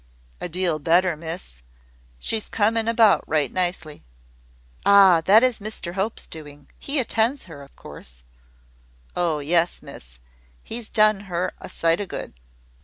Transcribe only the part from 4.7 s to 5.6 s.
"Ah! that is